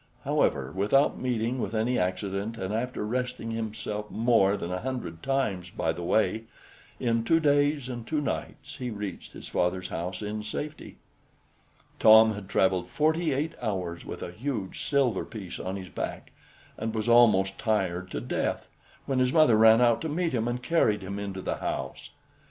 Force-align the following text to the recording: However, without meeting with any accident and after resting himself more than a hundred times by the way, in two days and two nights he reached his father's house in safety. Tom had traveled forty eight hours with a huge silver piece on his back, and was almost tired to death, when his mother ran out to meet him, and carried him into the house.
However, 0.25 0.71
without 0.71 1.19
meeting 1.21 1.59
with 1.59 1.75
any 1.75 1.99
accident 1.99 2.57
and 2.57 2.73
after 2.73 3.05
resting 3.05 3.51
himself 3.51 4.09
more 4.09 4.57
than 4.57 4.71
a 4.71 4.79
hundred 4.81 5.21
times 5.21 5.69
by 5.69 5.93
the 5.93 6.01
way, 6.01 6.45
in 6.99 7.23
two 7.23 7.39
days 7.39 7.87
and 7.87 8.03
two 8.07 8.19
nights 8.19 8.77
he 8.77 8.89
reached 8.89 9.33
his 9.33 9.47
father's 9.47 9.89
house 9.89 10.23
in 10.23 10.41
safety. 10.41 10.97
Tom 11.99 12.33
had 12.33 12.49
traveled 12.49 12.87
forty 12.87 13.31
eight 13.31 13.53
hours 13.61 14.03
with 14.03 14.23
a 14.23 14.31
huge 14.31 14.81
silver 14.83 15.23
piece 15.23 15.59
on 15.59 15.75
his 15.75 15.89
back, 15.89 16.31
and 16.79 16.95
was 16.95 17.07
almost 17.07 17.59
tired 17.59 18.09
to 18.09 18.19
death, 18.19 18.67
when 19.05 19.19
his 19.19 19.31
mother 19.31 19.55
ran 19.55 19.81
out 19.81 20.01
to 20.01 20.09
meet 20.09 20.33
him, 20.33 20.47
and 20.47 20.63
carried 20.63 21.03
him 21.03 21.19
into 21.19 21.43
the 21.43 21.57
house. 21.57 22.09